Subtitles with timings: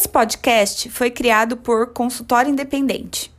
[0.00, 3.30] Esse podcast foi criado por Consultório Independente.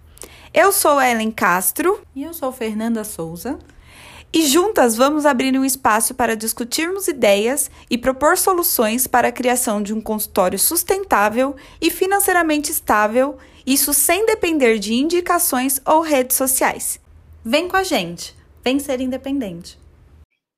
[0.54, 2.06] Eu sou Ellen Castro.
[2.16, 3.58] E eu sou Fernanda Souza.
[4.32, 9.82] E juntas vamos abrir um espaço para discutirmos ideias e propor soluções para a criação
[9.82, 17.02] de um consultório sustentável e financeiramente estável, isso sem depender de indicações ou redes sociais.
[17.44, 19.80] Vem com a gente, vem ser independente.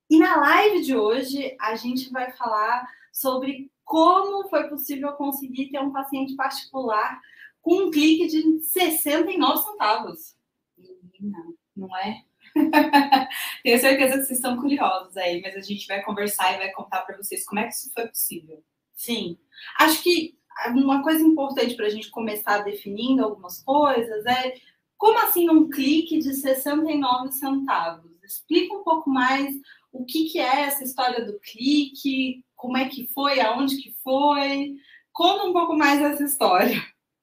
[0.09, 5.79] E na live de hoje a gente vai falar sobre como foi possível conseguir ter
[5.79, 7.19] um paciente particular
[7.61, 10.35] com um clique de 69 centavos.
[10.77, 11.37] Menina,
[11.75, 12.23] não é?
[13.63, 17.01] Tenho certeza que vocês estão curiosos aí, mas a gente vai conversar e vai contar
[17.01, 18.63] para vocês como é que isso foi possível.
[18.93, 19.37] Sim.
[19.79, 24.55] Acho que uma coisa importante para a gente começar definindo algumas coisas é
[24.97, 28.11] como assim um clique de 69 centavos?
[28.23, 29.53] Explica um pouco mais
[29.93, 34.75] o que, que é essa história do clique, como é que foi, aonde que foi.
[35.13, 36.75] Conta um pouco mais essa história.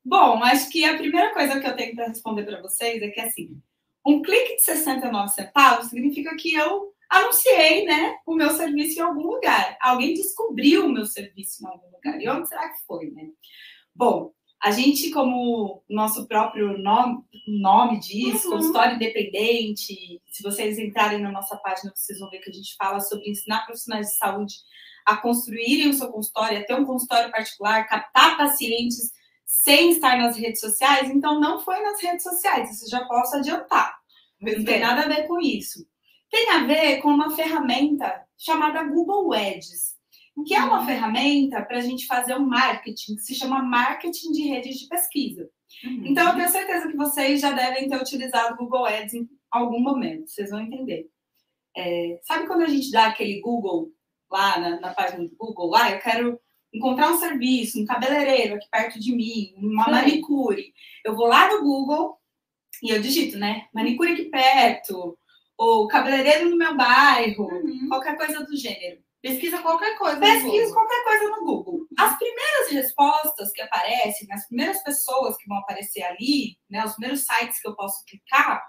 [0.04, 3.20] Bom, acho que a primeira coisa que eu tenho para responder para vocês é que
[3.20, 3.60] assim,
[4.06, 9.26] um clique de 69 centavos significa que eu anunciei, né, o meu serviço em algum
[9.26, 9.76] lugar.
[9.82, 12.22] Alguém descobriu o meu serviço em algum lugar.
[12.22, 13.28] E onde será que foi, né?
[13.94, 14.32] Bom,
[14.62, 18.52] a gente, como nosso próprio nome, nome diz, uhum.
[18.52, 23.00] consultório independente, se vocês entrarem na nossa página, vocês vão ver que a gente fala
[23.00, 24.56] sobre ensinar profissionais de saúde
[25.06, 29.10] a construírem o seu consultório, a ter um consultório particular, captar pacientes
[29.46, 33.98] sem estar nas redes sociais, então não foi nas redes sociais, isso já posso adiantar.
[34.40, 35.86] Não tem nada a ver com isso.
[36.30, 39.96] Tem a ver com uma ferramenta chamada Google Ads,
[40.46, 40.86] que é uma uhum.
[40.86, 45.48] ferramenta para a gente fazer um marketing que se chama marketing de redes de pesquisa.
[45.84, 46.06] Uhum.
[46.06, 50.28] Então, eu tenho certeza que vocês já devem ter utilizado Google Ads em algum momento,
[50.28, 51.08] vocês vão entender.
[51.76, 53.92] É, sabe quando a gente dá aquele Google
[54.30, 56.40] lá na, na página do Google, lá, eu quero
[56.72, 59.90] encontrar um serviço, um cabeleireiro aqui perto de mim, uma Sim.
[59.90, 60.72] manicure.
[61.04, 62.16] Eu vou lá no Google
[62.82, 63.66] e eu digito, né?
[63.74, 65.18] Manicure aqui perto,
[65.56, 67.88] ou cabeleireiro no meu bairro, uhum.
[67.88, 69.02] qualquer coisa do gênero.
[69.22, 70.18] Pesquisa qualquer coisa.
[70.18, 71.86] Pesquisa qualquer coisa no Google.
[71.98, 77.24] As primeiras respostas que aparecem, as primeiras pessoas que vão aparecer ali, né, os primeiros
[77.24, 78.62] sites que eu posso clicar,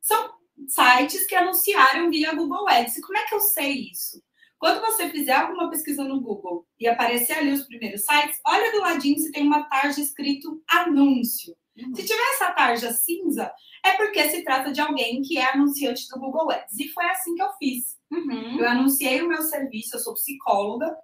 [0.00, 0.32] são
[0.68, 2.96] sites que anunciaram via Google Ads.
[2.96, 4.22] E como é que eu sei isso?
[4.58, 8.80] Quando você fizer alguma pesquisa no Google e aparecer ali os primeiros sites, olha do
[8.80, 11.56] ladinho se tem uma tarja escrito anúncio.
[11.78, 11.94] Uhum.
[11.94, 13.52] Se tiver essa tarja cinza,
[13.84, 16.78] é porque se trata de alguém que é anunciante do Google Ads.
[16.78, 17.96] E foi assim que eu fiz.
[18.10, 18.58] Uhum.
[18.58, 20.96] Eu anunciei o meu serviço, eu sou psicóloga,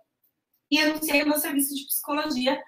[0.70, 2.60] e anunciei o meu serviço de psicologia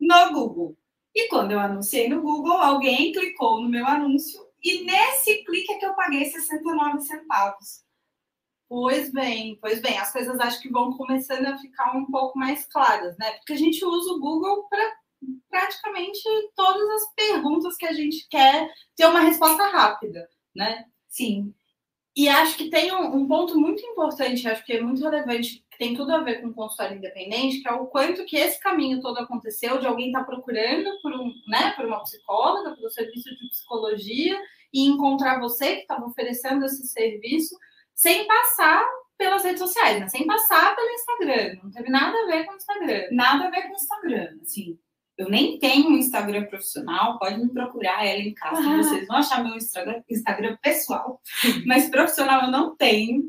[0.00, 0.76] no Google.
[1.14, 5.78] E quando eu anunciei no Google, alguém clicou no meu anúncio e nesse clique é
[5.78, 7.84] que eu paguei 69 centavos.
[8.66, 12.66] Pois bem, pois bem, as coisas acho que vão começando a ficar um pouco mais
[12.66, 13.32] claras, né?
[13.32, 14.96] Porque a gente usa o Google para
[15.48, 16.22] praticamente
[16.54, 20.84] todas as perguntas que a gente quer ter uma resposta rápida, né?
[21.08, 21.54] Sim.
[22.16, 25.78] E acho que tem um, um, ponto muito importante, acho que é muito relevante, que
[25.78, 29.00] tem tudo a ver com o consultório independente, que é o quanto que esse caminho
[29.00, 33.30] todo aconteceu de alguém estar tá procurando por, um, né, por uma psicóloga, pelo serviço
[33.30, 34.40] de psicologia,
[34.72, 37.56] e encontrar você que estava oferecendo esse serviço
[37.94, 38.84] sem passar
[39.16, 40.08] pelas redes sociais, né?
[40.08, 41.60] sem passar pelo Instagram.
[41.62, 43.08] Não teve nada a ver com o Instagram.
[43.12, 44.78] Nada a ver com o Instagram, assim.
[45.16, 48.76] Eu nem tenho um Instagram profissional, pode me procurar ela em casa, ah.
[48.78, 51.20] vocês vão achar meu Instagram, Instagram pessoal,
[51.66, 53.22] mas profissional eu não tenho,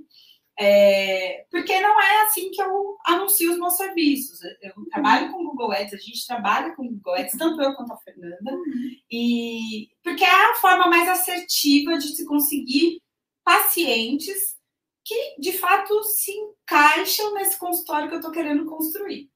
[0.58, 4.40] é, porque não é assim que eu anuncio os meus serviços.
[4.62, 7.98] Eu trabalho com Google Ads, a gente trabalha com Google Ads, tanto eu quanto a
[7.98, 8.92] Fernanda, uhum.
[9.12, 13.02] e porque é a forma mais assertiva de se conseguir
[13.44, 14.56] pacientes
[15.04, 19.30] que de fato se encaixam nesse consultório que eu estou querendo construir.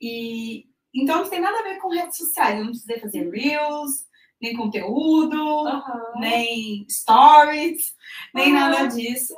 [0.00, 0.67] E
[1.02, 2.58] então não tem nada a ver com redes sociais.
[2.58, 4.06] Eu não precisei fazer reels,
[4.40, 6.20] nem conteúdo, uhum.
[6.20, 7.94] nem stories,
[8.34, 8.54] nem uhum.
[8.54, 9.34] nada disso.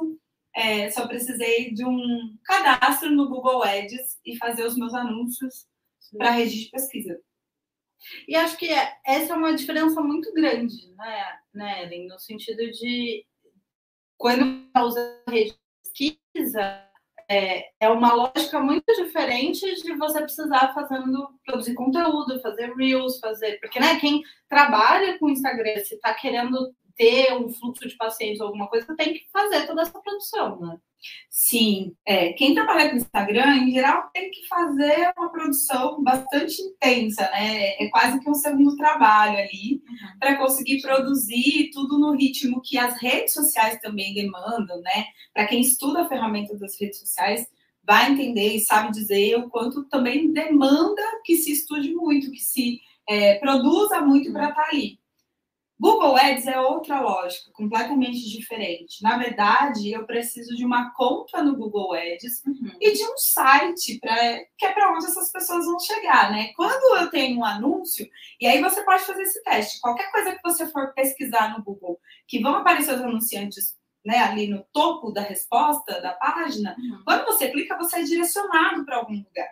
[0.54, 5.66] É, só precisei de um cadastro no Google Ads e fazer os meus anúncios
[6.16, 7.20] para a rede de pesquisa.
[8.26, 8.68] E acho que
[9.06, 12.08] essa é uma diferença muito grande, né, né Ellen?
[12.08, 13.24] No sentido de
[14.16, 16.89] quando você usa rede de pesquisa,
[17.30, 23.60] é, é uma lógica muito diferente de você precisar fazendo, produzir conteúdo, fazer reels, fazer.
[23.60, 28.48] Porque, né, quem trabalha com Instagram, se está querendo ter um fluxo de pacientes ou
[28.48, 30.76] alguma coisa, tem que fazer toda essa produção, né?
[31.28, 37.22] Sim, é, quem trabalha com Instagram, em geral, tem que fazer uma produção bastante intensa,
[37.30, 37.82] né?
[37.82, 40.18] É quase que um segundo trabalho ali, uhum.
[40.18, 45.06] para conseguir produzir tudo no ritmo que as redes sociais também demandam, né?
[45.32, 47.46] Para quem estuda a ferramenta das redes sociais,
[47.82, 52.80] vai entender e sabe dizer o quanto também demanda que se estude muito, que se
[53.08, 54.99] é, produza muito para estar tá ali.
[55.80, 59.02] Google Ads é outra lógica, completamente diferente.
[59.02, 62.72] Na verdade, eu preciso de uma conta no Google Ads uhum.
[62.78, 64.14] e de um site pra,
[64.58, 66.52] que é para onde essas pessoas vão chegar, né?
[66.54, 68.06] Quando eu tenho um anúncio,
[68.38, 69.80] e aí você pode fazer esse teste.
[69.80, 71.98] Qualquer coisa que você for pesquisar no Google,
[72.28, 73.74] que vão aparecer os anunciantes
[74.04, 77.02] né, ali no topo da resposta da página, uhum.
[77.04, 79.48] quando você clica, você é direcionado para algum lugar.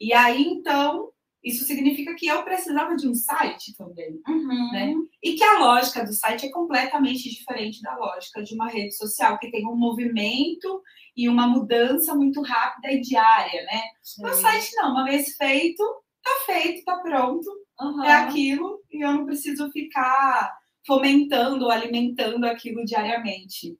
[0.00, 1.10] E aí, então,
[1.44, 4.72] isso significa que eu precisava de um site também, uhum.
[4.72, 4.94] né?
[5.22, 9.38] E que a lógica do site é completamente diferente da lógica de uma rede social,
[9.38, 10.82] que tem um movimento
[11.14, 13.82] e uma mudança muito rápida e diária, né?
[14.18, 15.84] No site não, uma vez feito,
[16.22, 17.46] tá feito, tá pronto,
[17.78, 18.02] uhum.
[18.02, 23.78] é aquilo, e eu não preciso ficar fomentando, alimentando aquilo diariamente.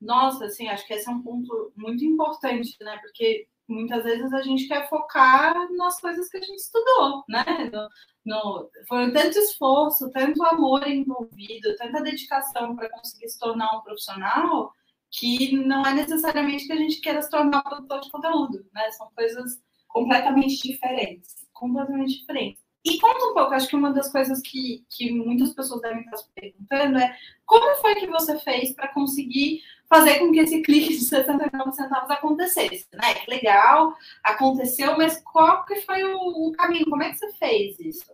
[0.00, 2.98] Nossa, assim, acho que esse é um ponto muito importante, né?
[3.02, 7.44] Porque muitas vezes a gente quer focar nas coisas que a gente estudou, né?
[7.72, 7.88] No,
[8.24, 14.72] no, foi tanto esforço, tanto amor envolvido, tanta dedicação para conseguir se tornar um profissional
[15.10, 18.90] que não é necessariamente que a gente queira se tornar produtor de conteúdo, né?
[18.92, 22.62] São coisas completamente diferentes, completamente diferentes.
[22.84, 26.16] E conta um pouco, acho que uma das coisas que, que muitas pessoas devem estar
[26.16, 30.90] se perguntando é como foi que você fez para conseguir fazer com que esse clique
[30.90, 33.14] de 69 centavos acontecesse, né?
[33.14, 36.88] Que legal, aconteceu, mas qual que foi o, o caminho?
[36.88, 38.12] Como é que você fez isso?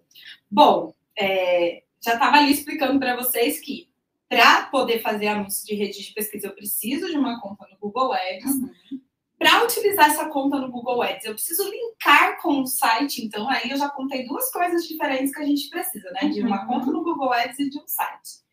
[0.50, 3.88] Bom, é, já estava ali explicando para vocês que
[4.28, 8.12] para poder fazer anúncio de rede de pesquisa, eu preciso de uma conta no Google
[8.12, 8.54] Ads.
[8.54, 9.00] Uhum.
[9.38, 13.24] Para utilizar essa conta no Google Ads, eu preciso linkar com o site.
[13.24, 16.28] Então, aí eu já contei duas coisas diferentes que a gente precisa, né?
[16.30, 16.66] De uma uhum.
[16.66, 18.43] conta no Google Ads e de um site.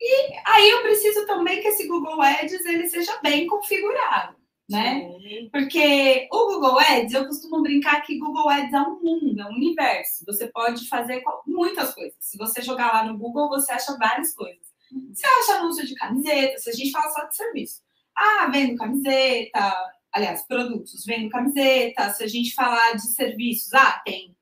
[0.00, 4.36] E aí eu preciso também que esse Google Ads ele seja bem configurado,
[4.68, 5.10] né?
[5.18, 5.48] Sim.
[5.50, 9.54] Porque o Google Ads, eu costumo brincar que Google Ads é um mundo, é um
[9.54, 10.24] universo.
[10.26, 12.16] Você pode fazer muitas coisas.
[12.20, 14.66] Se você jogar lá no Google, você acha várias coisas.
[14.92, 15.12] Uhum.
[15.14, 17.80] Você acha anúncio de camiseta, se a gente fala só de serviço.
[18.14, 19.74] Ah, vendo camiseta,
[20.12, 22.10] aliás, produtos, vendo camiseta.
[22.10, 24.35] Se a gente falar de serviços, ah, tem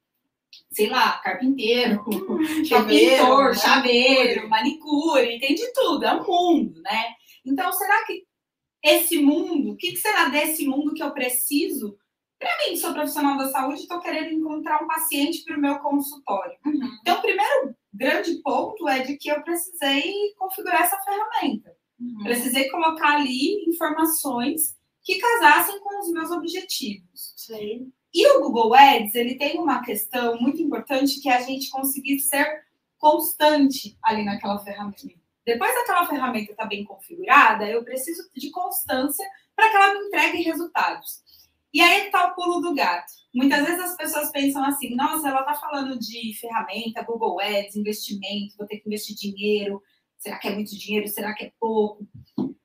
[0.75, 2.05] sei lá, carpinteiro,
[2.67, 7.15] chaveiro, pintor, chaveiro, manicure, tem de tudo, é um mundo, né?
[7.47, 8.25] Então, será que
[8.83, 11.97] esse mundo, o que, que será desse mundo que eu preciso?
[12.39, 16.57] Para mim, sou profissional da saúde, estou querendo encontrar um paciente para o meu consultório.
[16.67, 16.91] Uhum.
[17.01, 21.75] Então, o primeiro grande ponto é de que eu precisei configurar essa ferramenta.
[21.99, 22.25] Uhum.
[22.25, 27.35] Precisei colocar ali informações que casassem com os meus objetivos.
[27.37, 27.93] Sim.
[28.15, 32.21] E o Google Ads, ele tem uma questão muito importante que é a gente conseguir
[32.21, 32.65] ser
[32.97, 35.19] constante ali naquela ferramenta.
[35.45, 39.27] Depois daquela ferramenta estar tá bem configurada, eu preciso de constância
[39.57, 41.23] para que ela me entregue resultados.
[41.73, 43.13] E aí está o pulo do gato.
[43.35, 48.57] Muitas vezes as pessoas pensam assim: nossa, ela está falando de ferramenta, Google Ads, investimento,
[48.57, 49.83] vou ter que investir dinheiro.
[50.17, 51.09] Será que é muito dinheiro?
[51.09, 52.07] Será que é pouco?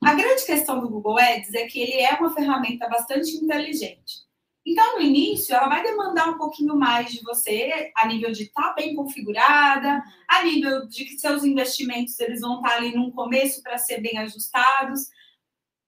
[0.03, 4.28] A grande questão do Google Ads é que ele é uma ferramenta bastante inteligente.
[4.65, 8.69] Então, no início, ela vai demandar um pouquinho mais de você, a nível de estar
[8.69, 13.11] tá bem configurada, a nível de que seus investimentos eles vão estar tá ali no
[13.11, 15.07] começo para ser bem ajustados.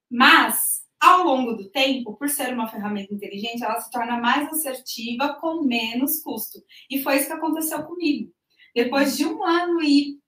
[0.10, 5.36] Mas, ao longo do tempo, por ser uma ferramenta inteligente, ela se torna mais assertiva
[5.36, 6.60] com menos custo.
[6.90, 8.32] E foi isso que aconteceu comigo.
[8.74, 10.20] Depois de um ano e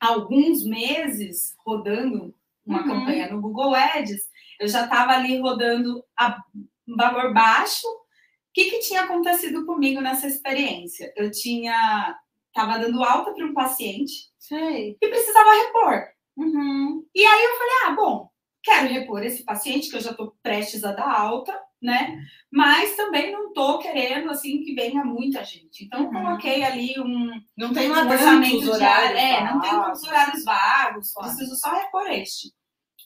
[0.00, 2.34] alguns meses rodando
[2.64, 2.88] uma uhum.
[2.88, 6.40] campanha no Google Ads, eu já estava ali rodando a
[6.88, 7.86] um valor baixo.
[7.86, 11.12] O que, que tinha acontecido comigo nessa experiência?
[11.16, 12.16] Eu tinha
[12.54, 14.96] estava dando alta para um paciente Sei.
[15.00, 16.04] e precisava repor.
[16.36, 17.04] Uhum.
[17.14, 18.30] E aí eu falei, ah, bom,
[18.62, 22.16] quero repor esse paciente que eu já estou prestes a dar alta, né?
[22.50, 25.84] Mas também não estou querendo assim que venha muita gente.
[25.84, 26.12] Então uhum.
[26.12, 31.56] coloquei ali um não tem um orçamento diário, é, não tem muitos horários vagos, preciso
[31.56, 32.52] só repor este.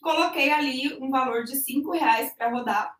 [0.02, 2.94] Coloquei ali um valor de cinco reais para rodar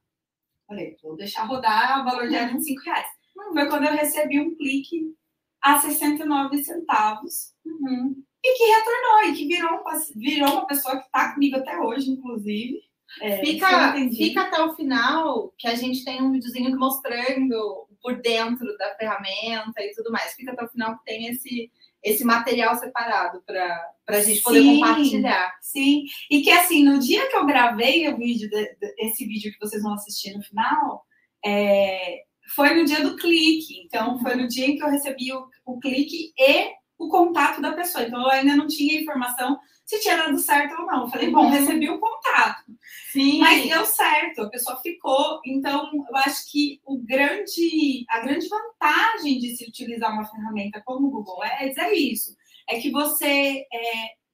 [0.67, 3.07] Falei, vou deixar rodar o valor diário de 5 reais.
[3.53, 5.15] Foi quando eu recebi um clique
[5.63, 7.53] a 69 centavos.
[7.65, 8.23] Uhum.
[8.45, 12.81] E que retornou, e que virou, virou uma pessoa que está comigo até hoje, inclusive.
[13.21, 18.77] É, fica, fica até o final, que a gente tem um videozinho mostrando por dentro
[18.77, 20.35] da ferramenta e tudo mais.
[20.35, 21.71] Fica até o final que tem esse,
[22.07, 25.59] esse material separado para a gente poder sim, compartilhar.
[25.61, 29.53] Sim, e que assim, no dia que eu gravei o vídeo, de, de, esse vídeo
[29.53, 31.05] que vocês vão assistir no final,
[31.45, 32.21] é,
[32.55, 33.83] foi no dia do clique.
[33.85, 37.73] Então, foi no dia em que eu recebi o, o clique e o contato da
[37.73, 38.05] pessoa.
[38.05, 41.03] Então, eu ainda não tinha informação se tinha dado certo ou não.
[41.03, 41.51] Eu falei, bom, Uhum.
[41.51, 42.65] recebi o contato.
[43.13, 43.39] Sim.
[43.39, 45.41] Mas deu certo, a pessoa ficou.
[45.47, 51.07] Então, eu acho que o grande, a grande vantagem de se utilizar uma ferramenta como
[51.07, 52.35] o Google Ads é isso:
[52.69, 53.93] é que você é,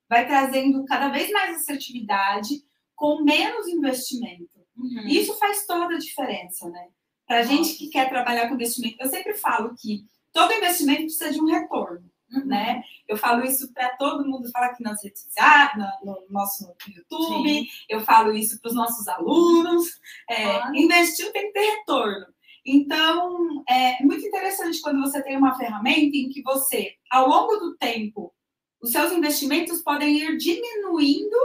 [0.09, 2.63] vai trazendo cada vez mais assertividade
[2.95, 4.61] com menos investimento.
[4.77, 5.07] Uhum.
[5.07, 6.87] Isso faz toda a diferença, né?
[7.27, 10.03] Para gente que quer trabalhar com investimento, eu sempre falo que
[10.33, 12.47] todo investimento precisa de um retorno Uhum.
[12.47, 12.83] né?
[13.07, 17.49] Eu falo isso para todo mundo, falo aqui nas redes sociais, na- no nosso YouTube,
[17.49, 17.67] Sim.
[17.89, 19.87] eu falo isso para os nossos alunos.
[20.29, 20.77] É, Claro.
[20.77, 22.27] Investir tem que ter retorno.
[22.65, 27.77] Então, é muito interessante quando você tem uma ferramenta em que você, ao longo do
[27.77, 28.33] tempo,
[28.81, 31.37] os seus investimentos podem ir diminuindo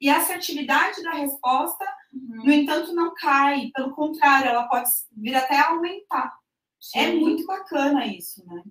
[0.00, 2.44] e a assertividade da resposta, Uhum.
[2.44, 3.70] no entanto, não cai.
[3.74, 6.32] Pelo contrário, ela pode vir até aumentar.
[6.94, 7.18] É Sim.
[7.20, 8.62] muito bacana isso, né?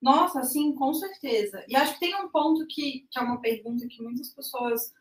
[0.00, 1.64] Nossa, sim, com certeza.
[1.68, 4.92] E acho que tem um ponto que, que é uma pergunta que muitas pessoas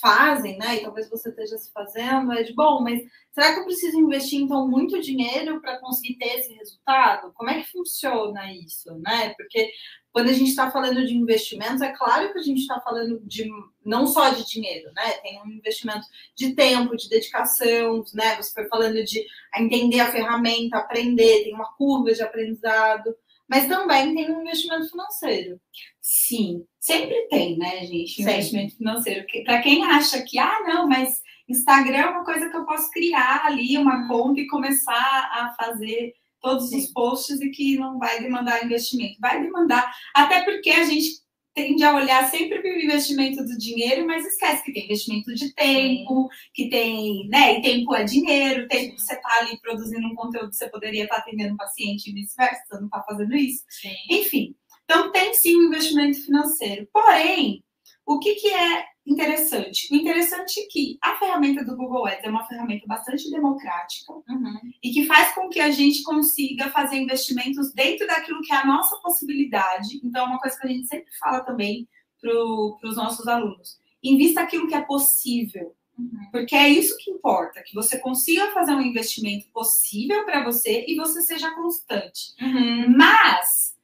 [0.00, 0.76] fazem, né?
[0.76, 3.02] E talvez você esteja se fazendo, é de bom, mas
[3.32, 7.32] será que eu preciso investir então muito dinheiro para conseguir ter esse resultado?
[7.34, 9.34] Como é que funciona isso, né?
[9.36, 9.70] Porque
[10.12, 13.48] quando a gente está falando de investimentos, é claro que a gente está falando de
[13.84, 15.12] não só de dinheiro, né?
[15.22, 18.36] Tem um investimento de tempo, de dedicação, né?
[18.36, 19.24] Você foi falando de
[19.56, 23.14] entender a ferramenta, aprender, tem uma curva de aprendizado
[23.50, 25.60] mas também tem um investimento financeiro.
[26.00, 28.22] Sim, sempre tem, né, gente?
[28.22, 29.26] Investimento financeiro.
[29.44, 33.44] Para quem acha que, ah, não, mas Instagram é uma coisa que eu posso criar
[33.44, 36.92] ali, uma conta e começar a fazer todos os Sim.
[36.94, 39.18] posts e que não vai demandar investimento.
[39.20, 41.20] Vai demandar, até porque a gente
[41.54, 45.52] tende a olhar sempre para o investimento do dinheiro, mas esquece que tem investimento de
[45.54, 47.58] tempo, que tem, né?
[47.58, 51.18] E tempo é dinheiro, tempo que você está ali produzindo um conteúdo, você poderia estar
[51.18, 53.64] atendendo um paciente e vice-versa, você não está fazendo isso.
[53.68, 53.94] Sim.
[54.10, 54.54] Enfim,
[54.84, 56.88] então tem sim um investimento financeiro.
[56.92, 57.64] Porém,
[58.06, 59.92] o que, que é interessante?
[59.92, 64.60] O interessante é que a ferramenta do Google Ads é uma ferramenta bastante democrática Uhum.
[64.82, 68.66] e que faz com que a gente consiga fazer investimentos dentro daquilo que é a
[68.66, 70.00] nossa possibilidade.
[70.04, 71.88] Então, é uma coisa que a gente sempre fala também
[72.20, 73.78] para os nossos alunos.
[74.02, 75.74] Invista aquilo que é possível.
[75.98, 76.30] Uhum.
[76.32, 80.96] Porque é isso que importa, que você consiga fazer um investimento possível para você e
[80.96, 82.34] você seja constante.
[82.40, 82.96] Uhum.
[82.96, 83.74] Mas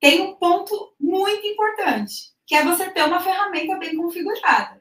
[0.00, 4.78] tem um ponto muito importante, que é você ter uma ferramenta bem configurada.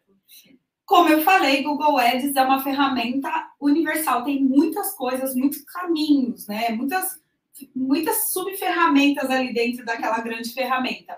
[0.84, 6.72] Como eu falei, Google Ads é uma ferramenta universal, tem muitas coisas, muitos caminhos, né?
[6.72, 7.18] Muitas,
[7.74, 11.18] muitas subferramentas ali dentro daquela grande ferramenta.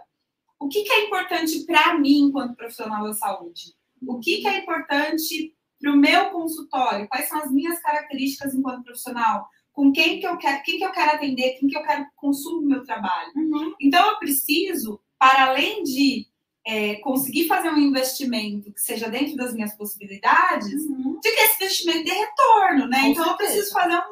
[0.60, 3.74] O que, que é importante para mim enquanto profissional da saúde?
[4.06, 7.08] O que, que é importante para o meu consultório?
[7.08, 9.50] Quais são as minhas características enquanto profissional?
[9.72, 12.12] Com quem que eu quero, quem que eu quero atender, quem que eu quero que
[12.16, 13.32] consuma o meu trabalho?
[13.36, 13.74] Uhum.
[13.82, 16.32] Então, eu preciso, para além de
[16.66, 21.20] é, conseguir fazer um investimento que seja dentro das minhas possibilidades, Uhum.
[21.22, 23.02] de que esse investimento dê retorno, né?
[23.02, 23.52] Com então, eu certeza.
[23.54, 24.04] preciso fazer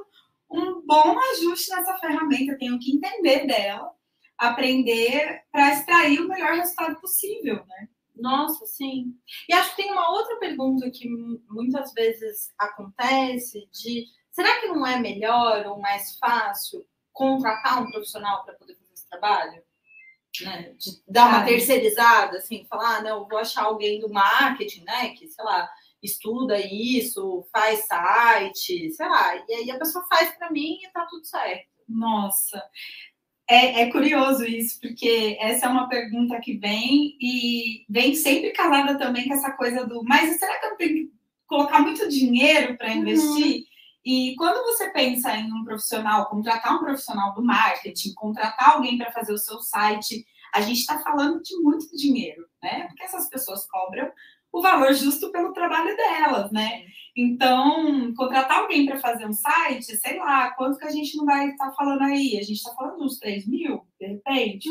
[0.50, 3.92] um, um bom ajuste nessa ferramenta, eu tenho que entender dela,
[4.38, 7.88] aprender para extrair o melhor resultado possível, né?
[8.16, 9.16] Nossa, sim.
[9.50, 14.68] E acho que tem uma outra pergunta que mu- muitas vezes acontece de será que
[14.68, 19.64] não é melhor ou mais fácil contratar um profissional para poder fazer esse trabalho?
[20.40, 20.74] Né?
[20.78, 25.10] De dar uma terceirizada, assim, falar, ah, não, vou achar alguém do marketing, né?
[25.10, 25.70] Que, sei lá,
[26.02, 31.06] estuda isso, faz site, sei lá, e aí a pessoa faz para mim e tá
[31.10, 31.70] tudo certo.
[31.88, 32.64] Nossa,
[33.50, 38.98] é, é curioso isso, porque essa é uma pergunta que vem e vem sempre casada
[38.98, 41.12] também com essa coisa do, mas será que eu tenho que
[41.46, 43.66] colocar muito dinheiro para investir?
[44.04, 49.12] E quando você pensa em um profissional, contratar um profissional do marketing, contratar alguém para
[49.12, 52.88] fazer o seu site, a gente está falando de muito dinheiro, né?
[52.88, 54.12] Porque essas pessoas cobram
[54.52, 56.84] o valor justo pelo trabalho delas, né?
[57.16, 61.50] Então, contratar alguém para fazer um site, sei lá, quanto que a gente não vai
[61.50, 62.38] estar falando aí?
[62.38, 64.68] A gente está falando uns 3 mil, de repente,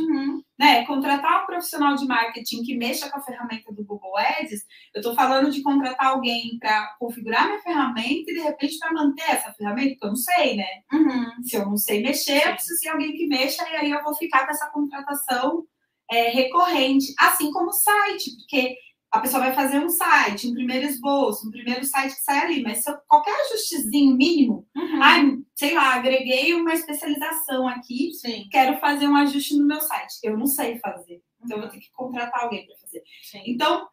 [0.59, 0.85] né?
[0.87, 5.15] Contratar um profissional de marketing que mexa com a ferramenta do Google Ads, eu estou
[5.15, 9.91] falando de contratar alguém para configurar minha ferramenta e, de repente, para manter essa ferramenta,
[9.91, 10.67] porque eu não sei, né?
[10.93, 11.43] Uhum.
[11.45, 14.15] Se eu não sei mexer, eu preciso de alguém que mexa e aí eu vou
[14.17, 15.65] ficar com essa contratação
[16.11, 17.15] é, recorrente.
[17.21, 18.75] Assim como o site, porque
[19.13, 22.63] a pessoa vai fazer um site, um primeiro esboço, um primeiro site que sai ali,
[22.63, 25.03] mas qualquer ajustezinho mínimo, Uhum.
[25.03, 30.15] ai, sei lá, agreguei uma especialização aqui, Sim, quero fazer um ajuste no meu site.
[30.23, 33.03] Eu não sei fazer, então eu vou ter que contratar alguém para fazer.
[33.23, 33.43] sim.
[33.47, 33.89] Então,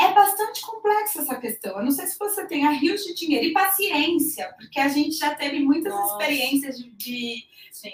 [0.00, 1.76] é bastante complexa essa questão.
[1.76, 5.16] Eu não sei se você tem a rios de dinheiro e paciência, porque a gente
[5.16, 6.12] já teve muitas Nossa.
[6.12, 7.44] experiências de, de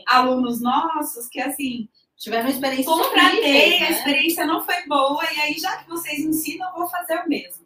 [0.06, 3.90] alunos nossos que, assim, Tiveram uma experiência Contratei, horríveis, a né?
[3.90, 7.64] experiência não foi boa, e aí, já que vocês ensinam, eu vou fazer o mesmo.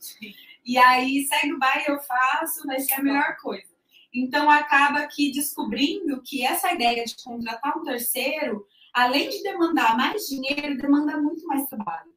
[0.65, 3.71] E aí, segue o baile, eu faço, vai ser a melhor coisa.
[4.13, 10.27] Então, acaba que descobrindo que essa ideia de contratar um terceiro, além de demandar mais
[10.27, 12.11] dinheiro, demanda muito mais trabalho.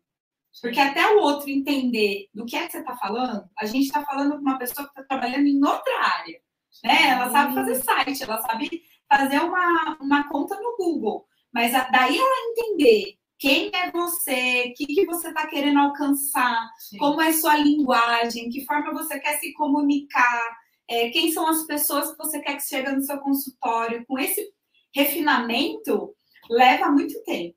[0.61, 4.03] Porque até o outro entender do que é que você está falando, a gente está
[4.03, 6.39] falando com uma pessoa que está trabalhando em outra área.
[6.83, 7.09] Né?
[7.09, 11.27] Ela sabe fazer site, ela sabe fazer uma, uma conta no Google.
[11.53, 16.97] Mas daí ela entender quem é você, o que, que você está querendo alcançar, Sim.
[16.97, 20.57] como é sua linguagem, que forma você quer se comunicar,
[20.87, 24.05] é, quem são as pessoas que você quer que chegue no seu consultório.
[24.07, 24.49] Com esse
[24.95, 26.15] refinamento,
[26.49, 27.55] leva muito tempo.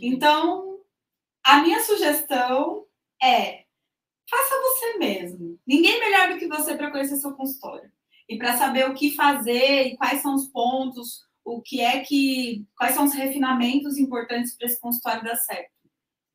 [0.00, 0.78] Então,
[1.44, 2.84] a minha sugestão
[3.22, 3.64] é
[4.28, 5.58] faça você mesmo.
[5.66, 7.90] Ninguém melhor do que você para conhecer seu consultório
[8.28, 12.64] e para saber o que fazer e quais são os pontos, o que é que,
[12.76, 15.70] quais são os refinamentos importantes para esse consultório dar certo.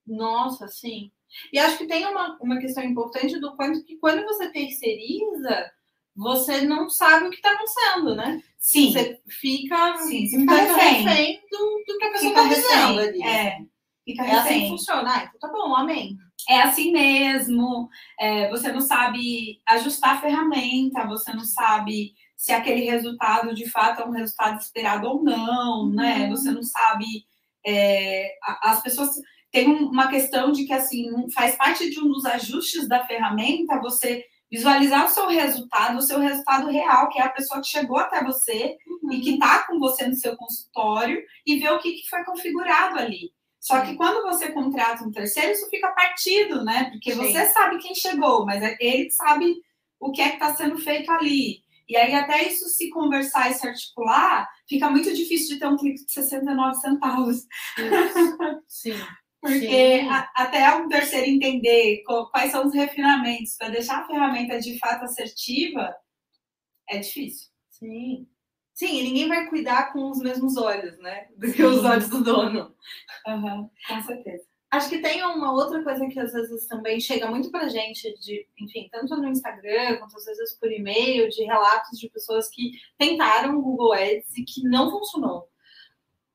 [0.06, 1.12] Nossa, sim.
[1.54, 5.72] E acho que tem uma, uma questão importante do quanto que quando você terceiriza,
[6.16, 8.42] você não sabe o que está acontecendo, né?
[8.58, 11.04] Sim, Você fica Sim, você fica refém.
[11.04, 13.24] refém do, do que a pessoa está dizendo ali.
[13.24, 13.58] É,
[14.04, 15.12] fica É assim que funciona.
[15.16, 16.18] Ah, então tá bom, amém.
[16.50, 17.88] é assim mesmo.
[18.20, 24.02] é, você não sabe ajustar a ferramenta, você não sabe se aquele resultado de fato
[24.02, 26.24] é um resultado esperado ou não, né?
[26.24, 26.30] Uhum.
[26.30, 27.06] Você não sabe.
[27.68, 28.32] é,
[28.64, 29.10] as pessoas
[29.52, 33.82] têm um- uma questão de que assim faz parte de um dos ajustes da ferramenta
[33.82, 37.98] você visualizar o seu resultado, o seu resultado real, que é a pessoa que chegou
[37.98, 38.78] até você
[39.12, 42.98] e que está com você no seu consultório e ver o que, que foi configurado
[42.98, 43.34] ali.
[43.60, 46.86] Só que quando você contrata um terceiro, isso fica partido, né?
[46.92, 47.18] Porque Sim.
[47.18, 49.54] você sabe quem chegou, mas é ele que sabe
[50.00, 51.62] o que é que está sendo feito ali.
[51.90, 55.76] E aí, até isso se conversar e se articular, fica muito difícil de ter um
[55.76, 57.46] clique de 69 centavos.
[58.68, 58.94] Sim.
[59.42, 64.78] Porque a- até um terceiro entender quais são os refinamentos para deixar a ferramenta de
[64.78, 65.96] fato assertiva,
[66.90, 67.48] é difícil.
[67.70, 68.28] Sim.
[68.74, 71.28] Sim, e ninguém vai cuidar com os mesmos olhos, né?
[71.38, 72.76] Do que os olhos do dono.
[73.28, 74.44] Aham, com certeza.
[74.72, 78.48] Acho que tem uma outra coisa que às vezes também chega muito pra gente, de,
[78.60, 83.58] enfim, tanto no Instagram quanto às vezes por e-mail, de relatos de pessoas que tentaram
[83.58, 85.50] o Google Ads e que não funcionou.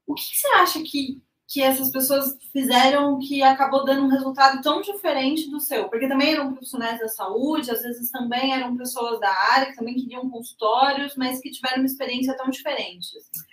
[0.04, 4.60] O que, que você acha que, que essas pessoas fizeram que acabou dando um resultado
[4.60, 5.88] tão diferente do seu?
[5.88, 9.94] Porque também eram profissionais da saúde, às vezes também eram pessoas da área que também
[9.94, 13.16] queriam consultórios, mas que tiveram uma experiência tão diferente.
[13.16, 13.46] assim.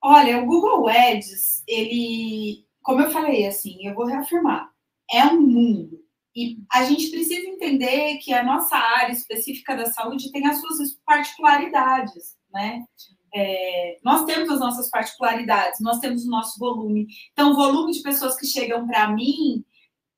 [0.00, 4.70] Olha, o Google Ads, ele, como eu falei, assim, eu vou reafirmar,
[5.10, 5.98] é um mundo.
[6.36, 10.94] E a gente precisa entender que a nossa área específica da saúde tem as suas
[11.04, 12.84] particularidades, né?
[13.34, 17.08] É, nós temos as nossas particularidades, nós temos o nosso volume.
[17.32, 19.64] Então, o volume de pessoas que chegam para mim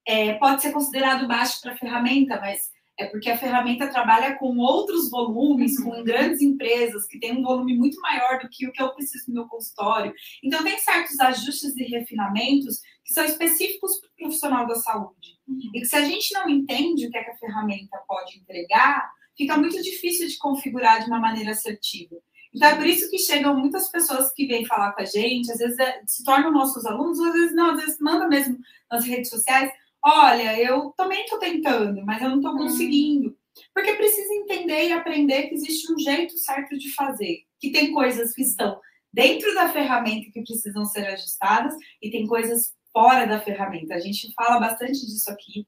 [0.06, 4.58] é, pode ser considerado baixo para a ferramenta, mas é porque a ferramenta trabalha com
[4.58, 8.82] outros volumes, com grandes empresas que têm um volume muito maior do que o que
[8.82, 10.12] eu preciso no meu consultório.
[10.42, 15.38] Então, tem certos ajustes e refinamentos que são específicos para o profissional da saúde.
[15.72, 19.08] E que se a gente não entende o que, é que a ferramenta pode entregar,
[19.36, 22.16] fica muito difícil de configurar de uma maneira assertiva.
[22.52, 25.58] Então, é por isso que chegam muitas pessoas que vêm falar com a gente, às
[25.58, 28.58] vezes é- se tornam nossos alunos, às vezes não, às vezes manda mesmo
[28.90, 29.70] nas redes sociais.
[30.10, 32.58] Olha, eu também estou tentando, mas eu não estou Hum.
[32.58, 33.36] conseguindo.
[33.74, 37.40] Porque precisa entender e aprender que existe um jeito certo de fazer.
[37.60, 38.80] Que tem coisas que estão
[39.12, 43.94] dentro da ferramenta que precisam ser ajustadas e tem coisas fora da ferramenta.
[43.94, 45.66] A gente fala bastante disso aqui.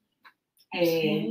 [0.73, 1.25] É,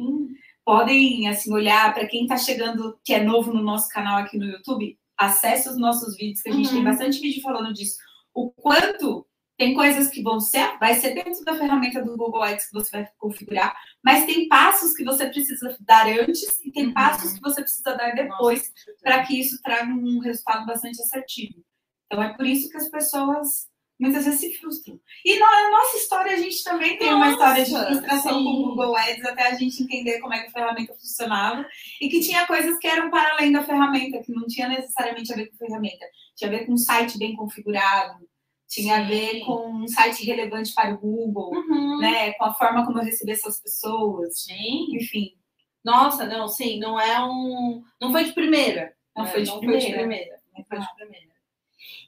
[0.64, 4.44] podem assim olhar para quem está chegando que é novo no nosso canal aqui no
[4.44, 6.74] YouTube, acesse os nossos vídeos que a gente Uhum.
[6.74, 7.96] tem bastante vídeo falando disso.
[8.34, 9.26] O quanto
[9.60, 12.90] tem coisas que vão ser, vai ser dentro da ferramenta do Google Ads que você
[12.92, 16.94] vai configurar, mas tem passos que você precisa dar antes e tem Uhum.
[16.94, 21.62] passos que você precisa dar depois Nossa, para que isso traga um resultado bastante assertivo.
[22.06, 23.68] Então é por isso que as pessoas
[24.00, 24.98] muitas vezes se frustram.
[25.26, 28.44] E na nossa história a gente também tem uma história de Nossa, frustração sim.
[28.44, 31.66] com o Google Ads até a gente entender como é que a ferramenta funcionava
[32.00, 35.36] e que tinha coisas que eram para além da ferramenta, que não tinha necessariamente a
[35.36, 38.29] ver com a ferramenta, tinha a ver com um site bem configurado,
[38.70, 39.40] tinha a ver Sim.
[39.44, 41.98] com um site relevante para o Google, Uhum.
[41.98, 44.94] né, com a forma como eu recebi essas pessoas, Sim.
[44.96, 45.34] enfim,
[45.84, 47.82] Nossa, não, sim, não é um.
[48.00, 48.94] Não foi de primeira.
[49.16, 49.30] não né?
[49.30, 49.80] foi de não primeira.
[49.82, 50.40] Foi de primeira.
[50.56, 51.30] Não foi de primeira.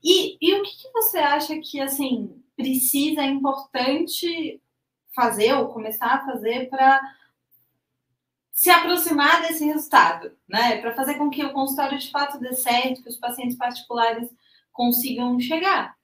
[0.05, 4.61] E, e o que, que você acha que assim precisa, é importante
[5.15, 7.01] fazer ou começar a fazer para
[8.53, 10.77] se aproximar desse resultado, né?
[10.83, 14.29] Para fazer com que o consultório de fato dê certo, que os pacientes particulares
[14.71, 15.97] consigam chegar.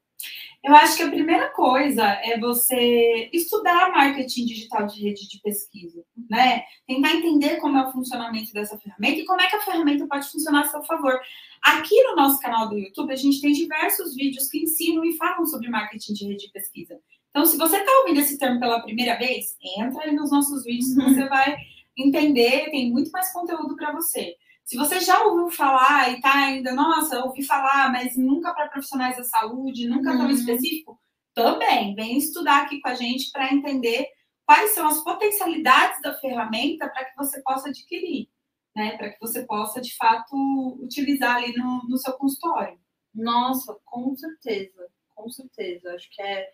[0.68, 6.04] Eu acho que a primeira coisa é você estudar marketing digital de rede de pesquisa,
[6.28, 6.62] né?
[6.86, 10.30] Tentar entender como é o funcionamento dessa ferramenta e como é que a ferramenta pode
[10.30, 11.18] funcionar a seu favor.
[11.62, 15.46] Aqui no nosso canal do YouTube, a gente tem diversos vídeos que ensinam e falam
[15.46, 17.00] sobre marketing de rede de pesquisa.
[17.30, 20.94] Então, se você está ouvindo esse termo pela primeira vez, entra aí nos nossos vídeos
[20.94, 21.56] que você vai
[21.96, 24.36] entender, tem muito mais conteúdo para você.
[24.68, 29.16] Se você já ouviu falar e está ainda, nossa, ouvi falar, mas nunca para profissionais
[29.16, 30.30] da saúde, nunca tão uhum.
[30.30, 31.00] específico,
[31.32, 34.06] também vem estudar aqui com a gente para entender
[34.44, 38.28] quais são as potencialidades da ferramenta para que você possa adquirir,
[38.76, 38.94] né?
[38.98, 40.36] Para que você possa, de fato,
[40.82, 42.78] utilizar ali no, no seu consultório.
[43.14, 45.94] Nossa, com certeza, com certeza.
[45.94, 46.52] Acho que é,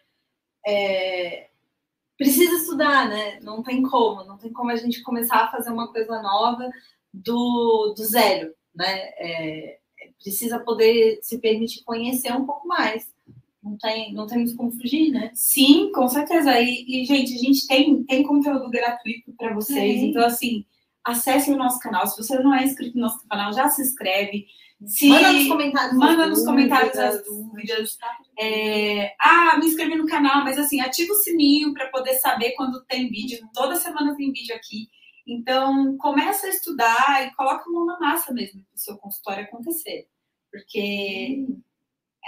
[0.64, 1.50] é,
[2.16, 3.40] precisa estudar, né?
[3.40, 6.70] Não tem como, não tem como a gente começar a fazer uma coisa nova
[7.14, 8.92] do, do zero, né?
[9.18, 9.78] É,
[10.22, 13.06] precisa poder se permitir conhecer um pouco mais.
[13.62, 15.30] Não tem, não temos como fugir, né?
[15.32, 16.60] Sim, com certeza.
[16.60, 20.00] E, e gente, a gente tem, tem conteúdo gratuito para vocês.
[20.00, 20.08] Sim.
[20.08, 20.66] Então, assim,
[21.02, 22.06] acesse o nosso canal.
[22.06, 24.46] Se você não é inscrito no nosso canal, já se inscreve.
[24.84, 25.08] Se...
[25.08, 25.96] Manda nos comentários.
[25.96, 27.96] Manda nos comentários as dúvidas.
[28.38, 29.14] É...
[29.18, 33.08] Ah, me inscrevi no canal, mas assim, ativa o sininho para poder saber quando tem
[33.08, 33.38] vídeo.
[33.54, 34.88] Toda semana tem vídeo aqui.
[35.26, 39.44] Então, começa a estudar e coloca a mão na massa mesmo para o seu consultório
[39.44, 40.06] acontecer.
[40.50, 41.60] Porque hum.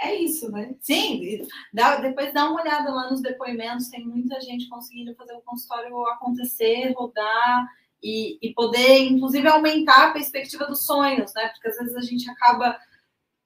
[0.01, 0.75] é isso, né?
[0.81, 5.41] Sim, dá, depois dá uma olhada lá nos depoimentos, tem muita gente conseguindo fazer o
[5.41, 7.67] consultório acontecer, rodar
[8.01, 11.49] e, e poder, inclusive, aumentar a perspectiva dos sonhos, né?
[11.49, 12.79] Porque às vezes a gente acaba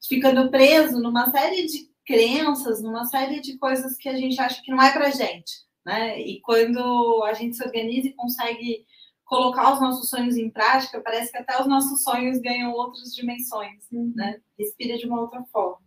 [0.07, 4.71] ficando preso numa série de crenças, numa série de coisas que a gente acha que
[4.71, 5.53] não é pra gente,
[5.85, 6.19] né?
[6.19, 8.85] E quando a gente se organiza e consegue
[9.31, 13.87] colocar os nossos sonhos em prática, parece que até os nossos sonhos ganham outras dimensões,
[13.89, 14.11] uhum.
[14.13, 14.41] né?
[14.59, 15.77] Respira de uma outra forma.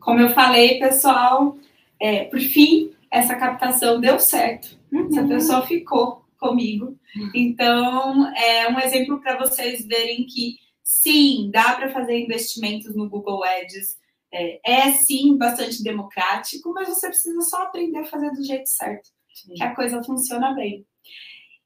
[0.00, 1.56] Como eu falei, pessoal,
[2.00, 4.76] é, por fim, essa captação deu certo.
[4.90, 5.06] Uhum.
[5.06, 6.98] Essa pessoa ficou comigo.
[7.14, 7.30] Uhum.
[7.36, 13.44] Então, é um exemplo para vocês verem que sim, dá para fazer investimentos no Google
[13.44, 13.96] Ads.
[14.32, 19.08] É, é, sim bastante democrático, mas você precisa só aprender a fazer do jeito certo,
[19.32, 19.54] sim.
[19.54, 20.84] que a coisa funciona bem.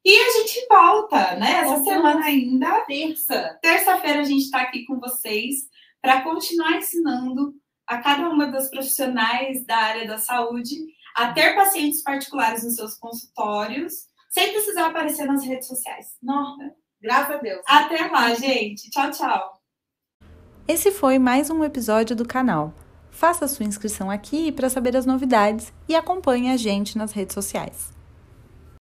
[0.05, 1.61] E a gente volta, né?
[1.61, 3.59] Essa semana ainda, terça.
[3.61, 5.69] Terça-feira a gente está aqui com vocês
[6.01, 7.55] para continuar ensinando
[7.87, 10.75] a cada uma das profissionais da área da saúde
[11.15, 16.17] a ter pacientes particulares nos seus consultórios, sem precisar aparecer nas redes sociais.
[16.23, 17.63] Nossa, graças a Deus.
[17.67, 18.89] Até lá, gente.
[18.91, 19.61] Tchau, tchau.
[20.67, 22.73] Esse foi mais um episódio do canal.
[23.11, 28.00] Faça sua inscrição aqui para saber as novidades e acompanhe a gente nas redes sociais.